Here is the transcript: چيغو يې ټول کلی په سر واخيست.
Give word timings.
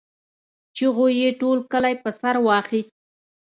چيغو 0.75 1.05
يې 1.19 1.27
ټول 1.41 1.57
کلی 1.71 1.93
په 2.03 2.09
سر 2.19 2.35
واخيست. 2.45 2.93